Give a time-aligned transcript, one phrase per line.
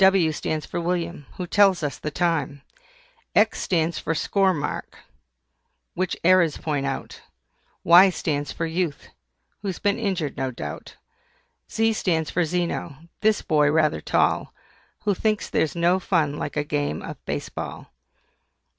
[0.03, 2.63] W stands for WILLIAM, who tells us the time.
[3.35, 4.97] X stands for SCORE MARK,
[5.93, 7.21] which errors point out.
[7.83, 9.09] Y stands for YOUTH,
[9.61, 10.95] who's been injured no doubt.
[11.71, 14.55] Z stands for ZENO, this boy rather tall,
[15.03, 17.87] Who thinks there's no fun like a game of Base Ball.